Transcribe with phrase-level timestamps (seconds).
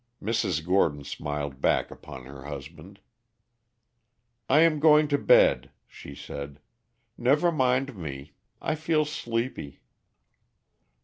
[0.19, 0.65] Mrs.
[0.65, 2.99] Gordon smiled back upon her husband.
[4.49, 6.59] "I am going to bed," she said.
[7.19, 8.33] "Never mind me.
[8.59, 9.81] I feel sleepy."